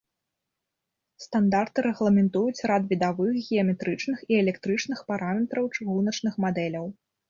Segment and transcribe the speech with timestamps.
[1.25, 6.95] Стандарты рэгламентуюць рад відавых, геаметрычных і электрычных параметраў чыгуначных мадэляў.